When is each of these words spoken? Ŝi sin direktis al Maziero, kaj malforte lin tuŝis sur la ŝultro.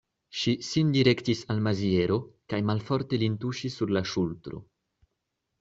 Ŝi 0.43 0.53
sin 0.67 0.87
direktis 0.95 1.43
al 1.55 1.61
Maziero, 1.67 2.17
kaj 2.53 2.63
malforte 2.71 3.21
lin 3.25 3.39
tuŝis 3.45 3.79
sur 3.81 3.97
la 3.99 4.07
ŝultro. 4.15 4.65